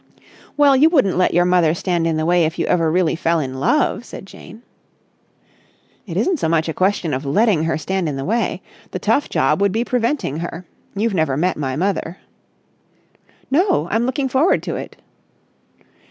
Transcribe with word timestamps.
"Well, 0.57 0.75
you 0.75 0.89
wouldn't 0.89 1.19
let 1.19 1.31
your 1.31 1.45
mother 1.45 1.75
stand 1.75 2.07
in 2.07 2.17
the 2.17 2.25
way 2.25 2.43
if 2.45 2.57
you 2.57 2.65
ever 2.65 2.89
really 2.91 3.15
fell 3.15 3.39
in 3.39 3.59
love?" 3.59 4.03
said 4.03 4.25
Jane. 4.25 4.63
"It 6.07 6.17
isn't 6.17 6.39
so 6.39 6.49
much 6.49 6.67
a 6.67 6.73
question 6.73 7.13
of 7.13 7.23
letting 7.23 7.65
her 7.65 7.77
stand 7.77 8.09
in 8.09 8.15
the 8.15 8.25
way. 8.25 8.63
The 8.89 8.97
tough 8.97 9.29
job 9.29 9.61
would 9.61 9.71
be 9.71 9.85
preventing 9.85 10.37
her. 10.37 10.65
You've 10.95 11.13
never 11.13 11.37
met 11.37 11.55
my 11.55 11.75
mother!" 11.75 12.17
"No, 13.51 13.87
I'm 13.91 14.07
looking 14.07 14.27
forward 14.27 14.63
to 14.63 14.75
it!" 14.75 14.99